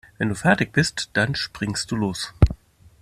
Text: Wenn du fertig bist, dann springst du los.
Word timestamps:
Wenn 0.17 0.29
du 0.29 0.33
fertig 0.35 0.73
bist, 0.73 1.11
dann 1.13 1.35
springst 1.35 1.91
du 1.91 1.95
los. 1.95 2.33